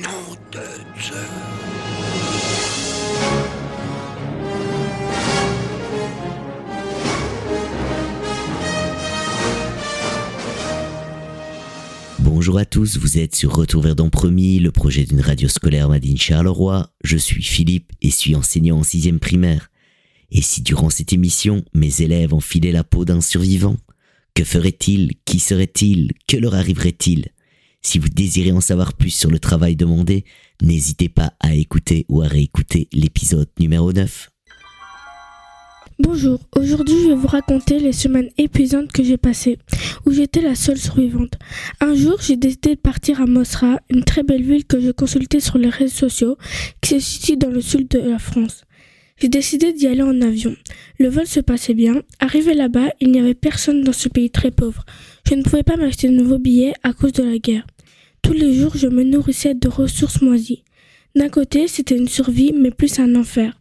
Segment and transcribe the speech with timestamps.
[0.00, 0.10] Nom.
[12.20, 15.88] Bonjour à tous, vous êtes sur Retour vers Don Promis, le projet d'une radio scolaire
[15.88, 16.92] Madine Charleroi.
[17.02, 19.70] Je suis Philippe et suis enseignant en sixième primaire.
[20.30, 23.76] Et si durant cette émission, mes élèves enfilaient la peau d'un survivant,
[24.34, 25.14] que ferait-il?
[25.24, 26.12] Qui serait-il?
[26.28, 27.32] Que leur arriverait-il?
[27.82, 30.24] Si vous désirez en savoir plus sur le travail demandé,
[30.62, 34.30] n'hésitez pas à écouter ou à réécouter l'épisode numéro 9.
[36.00, 39.58] Bonjour, aujourd'hui je vais vous raconter les semaines épuisantes que j'ai passées,
[40.06, 41.32] où j'étais la seule survivante.
[41.80, 45.40] Un jour, j'ai décidé de partir à Mosra, une très belle ville que je consultais
[45.40, 46.36] sur les réseaux sociaux,
[46.80, 48.62] qui se situe dans le sud de la France.
[49.20, 50.54] J'ai décidé d'y aller en avion.
[50.98, 52.02] Le vol se passait bien.
[52.20, 54.84] Arrivé là-bas, il n'y avait personne dans ce pays très pauvre.
[55.28, 57.66] Je ne pouvais pas m'acheter de nouveaux billets à cause de la guerre.
[58.22, 60.62] Tous les jours, je me nourrissais de ressources moisies.
[61.16, 63.58] D'un côté, c'était une survie, mais plus un enfer.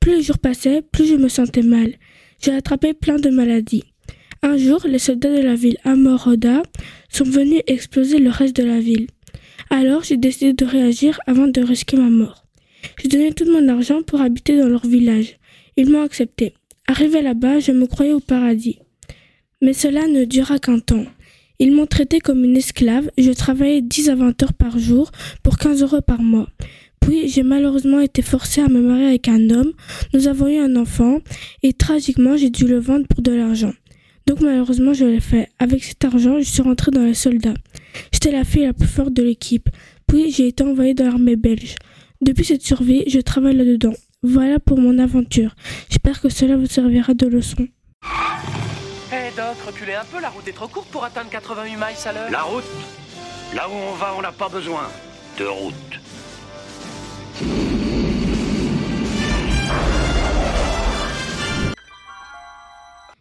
[0.00, 1.94] Plus les jours passaient, plus je me sentais mal.
[2.40, 3.84] J'ai attrapé plein de maladies.
[4.42, 6.62] Un jour, les soldats de la ville Amoroda
[7.10, 9.08] sont venus exploser le reste de la ville.
[9.68, 12.43] Alors, j'ai décidé de réagir avant de risquer ma mort.
[13.00, 15.38] J'ai donné tout mon argent pour habiter dans leur village.
[15.76, 16.54] Ils m'ont accepté.
[16.86, 18.78] Arrivé là-bas, je me croyais au paradis.
[19.62, 21.06] Mais cela ne dura qu'un temps.
[21.58, 23.10] Ils m'ont traité comme une esclave.
[23.16, 25.10] Je travaillais 10 à 20 heures par jour
[25.42, 26.48] pour 15 euros par mois.
[27.00, 29.72] Puis j'ai malheureusement été forcée à me marier avec un homme.
[30.12, 31.20] Nous avons eu un enfant
[31.62, 33.72] et tragiquement j'ai dû le vendre pour de l'argent.
[34.26, 35.48] Donc malheureusement je l'ai fait.
[35.58, 37.54] Avec cet argent, je suis rentrée dans les soldats.
[38.12, 39.68] J'étais la fille la plus forte de l'équipe.
[40.06, 41.76] Puis j'ai été envoyée dans l'armée belge.
[42.24, 43.92] Depuis cette survie, je travaille là-dedans.
[44.22, 45.54] Voilà pour mon aventure.
[45.90, 47.68] J'espère que cela vous servira de leçon.
[49.12, 52.12] Hé Doc, reculez un peu, la route est trop courte pour atteindre 88 miles à
[52.14, 52.30] l'heure.
[52.30, 52.64] La route?
[53.54, 54.88] Là où on va, on n'a pas besoin
[55.38, 55.74] de route.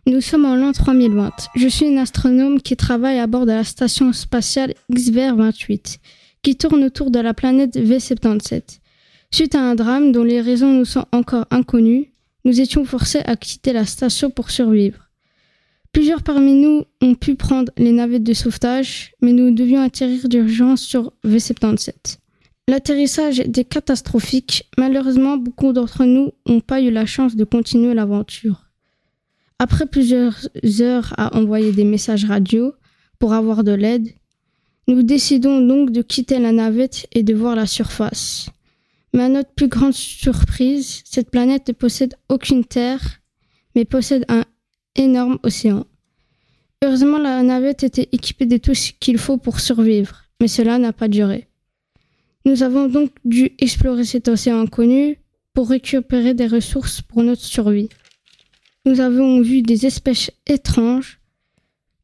[0.05, 1.49] Nous sommes en l'an 3020.
[1.57, 5.99] Je suis une astronome qui travaille à bord de la station spatiale XVR 28,
[6.41, 8.79] qui tourne autour de la planète V77.
[9.33, 12.13] Suite à un drame dont les raisons nous sont encore inconnues,
[12.45, 15.09] nous étions forcés à quitter la station pour survivre.
[15.91, 20.81] Plusieurs parmi nous ont pu prendre les navettes de sauvetage, mais nous devions atterrir d'urgence
[20.81, 22.19] sur V77.
[22.67, 24.69] L'atterrissage était catastrophique.
[24.77, 28.69] Malheureusement, beaucoup d'entre nous n'ont pas eu la chance de continuer l'aventure.
[29.57, 30.47] Après plusieurs
[30.79, 32.71] heures à envoyer des messages radio
[33.17, 34.09] pour avoir de l'aide,
[34.87, 38.52] nous décidons donc de quitter la navette et de voir la surface.
[39.13, 43.21] Mais à notre plus grande surprise, cette planète ne possède aucune terre,
[43.75, 44.43] mais possède un
[44.95, 45.85] énorme océan.
[46.83, 50.93] Heureusement, la navette était équipée de tout ce qu'il faut pour survivre, mais cela n'a
[50.93, 51.47] pas duré.
[52.45, 55.17] Nous avons donc dû explorer cet océan inconnu
[55.53, 57.89] pour récupérer des ressources pour notre survie.
[58.85, 61.19] Nous avons vu des espèces étranges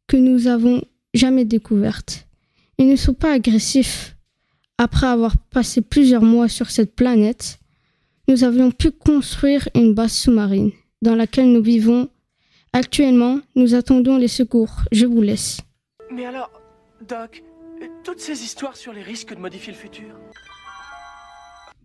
[0.08, 0.82] que nous avons
[1.14, 2.26] jamais découvertes.
[2.78, 4.16] Ils ne sont pas agressifs.
[4.82, 7.60] Après avoir passé plusieurs mois sur cette planète,
[8.30, 12.08] nous avions pu construire une base sous-marine dans laquelle nous vivons.
[12.72, 14.84] Actuellement, nous attendons les secours.
[14.94, 15.60] Je vous laisse.
[16.16, 16.50] Mais alors,
[17.06, 17.44] Doc,
[18.06, 20.16] toutes ces histoires sur les risques de modifier le futur?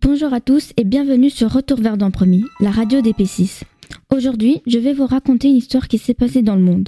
[0.01, 3.63] Bonjour à tous et bienvenue sur Retour vers Promis, la radio des P6.
[4.09, 6.87] Aujourd'hui, je vais vous raconter une histoire qui s'est passée dans le monde.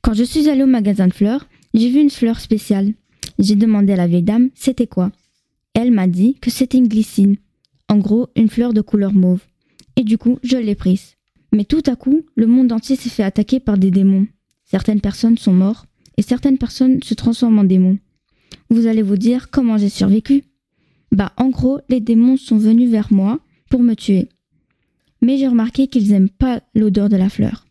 [0.00, 2.94] Quand je suis allée au magasin de fleurs, j'ai vu une fleur spéciale.
[3.38, 5.10] J'ai demandé à la vieille dame c'était quoi?
[5.74, 7.36] Elle m'a dit que c'était une glycine,
[7.88, 9.42] en gros une fleur de couleur mauve.
[9.96, 11.14] Et du coup, je l'ai prise.
[11.52, 14.26] Mais tout à coup, le monde entier s'est fait attaquer par des démons.
[14.64, 17.98] Certaines personnes sont mortes et certaines personnes se transforment en démons.
[18.70, 20.44] Vous allez vous dire comment j'ai survécu?
[21.12, 23.40] Bah en gros, les démons sont venus vers moi
[23.70, 24.28] pour me tuer.
[25.22, 27.66] Mais j'ai remarqué qu'ils n'aiment pas l'odeur de la fleur.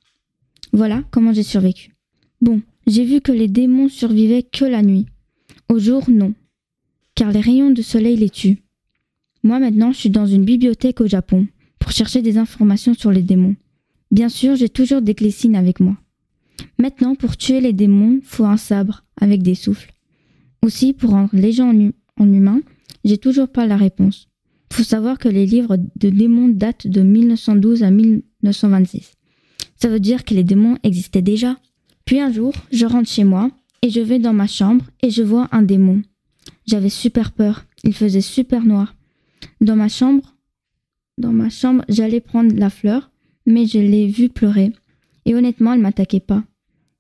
[0.72, 1.92] Voilà comment j'ai survécu.
[2.42, 5.06] Bon, j'ai vu que les démons survivaient que la nuit.
[5.70, 6.34] Au jour, non.
[7.16, 8.64] Car les rayons de soleil les tuent.
[9.44, 11.48] Moi maintenant, je suis dans une bibliothèque au Japon
[11.80, 13.56] pour chercher des informations sur les démons.
[14.12, 15.98] Bien sûr, j'ai toujours des glycines avec moi.
[16.80, 19.92] Maintenant, pour tuer les démons, faut un sabre avec des souffles.
[20.62, 21.74] Aussi, pour rendre les gens
[22.18, 22.62] en humains,
[23.04, 24.28] j'ai toujours pas la réponse.
[24.72, 29.12] Faut savoir que les livres de démons datent de 1912 à 1926.
[29.76, 31.58] Ça veut dire que les démons existaient déjà.
[32.06, 33.52] Puis un jour, je rentre chez moi
[33.84, 36.02] et je vais dans ma chambre et je vois un démon.
[36.66, 37.66] J'avais super peur.
[37.84, 38.96] Il faisait super noir.
[39.60, 40.36] Dans ma chambre,
[41.18, 43.12] dans ma chambre, j'allais prendre la fleur,
[43.46, 44.72] mais je l'ai vue pleurer.
[45.26, 46.44] Et honnêtement, elle m'attaquait pas.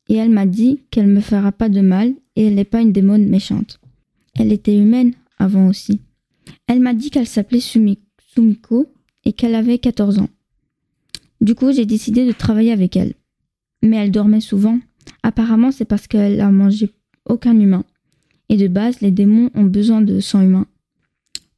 [0.09, 2.91] Et elle m'a dit qu'elle me fera pas de mal et elle n'est pas une
[2.91, 3.79] démon méchante.
[4.35, 6.01] Elle était humaine, avant aussi.
[6.67, 8.93] Elle m'a dit qu'elle s'appelait Sumiko
[9.23, 10.29] et qu'elle avait 14 ans.
[11.39, 13.13] Du coup, j'ai décidé de travailler avec elle.
[13.81, 14.79] Mais elle dormait souvent.
[15.23, 16.91] Apparemment, c'est parce qu'elle a mangé
[17.25, 17.83] aucun humain.
[18.49, 20.67] Et de base, les démons ont besoin de sang humain.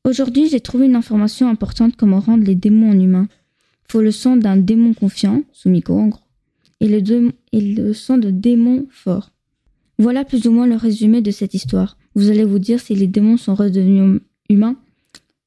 [0.03, 3.27] Aujourd'hui, j'ai trouvé une information importante comment rendre les démons en humains.
[3.88, 6.21] Faut le sang d'un démon confiant, Sumiko en gros,
[6.80, 9.31] et le, sang de démons forts.
[9.97, 11.97] Voilà plus ou moins le résumé de cette histoire.
[12.13, 14.19] Vous allez vous dire si les démons sont redevenus hum-,
[14.50, 14.75] humains.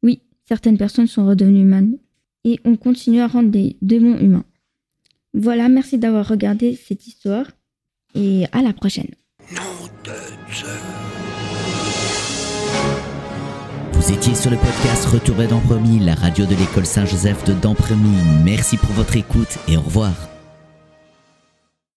[0.03, 1.99] Oui, certaines personnes sont redevenues humaines.
[2.45, 4.45] Et on continue à rendre des démons humains.
[5.35, 7.47] Voilà, merci d'avoir regardé cette histoire.
[8.15, 9.11] Et à la prochaine.
[13.93, 18.17] Vous étiez sur le podcast Retour Dampremy, la radio de l'école Saint-Joseph de Dampremy.
[18.45, 20.13] Merci pour votre écoute et au revoir.